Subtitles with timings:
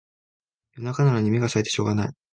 [0.77, 2.13] 夜中なのに目がさえてしょうがない